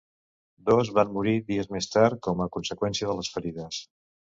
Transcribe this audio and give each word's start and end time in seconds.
Dos 0.69 0.89
van 0.95 1.11
morir 1.19 1.35
dies 1.53 1.71
més 1.77 1.91
tard 1.99 2.21
com 2.31 2.45
a 2.49 2.51
conseqüència 2.59 3.15
de 3.15 3.21
les 3.23 3.35
ferides. 3.39 3.85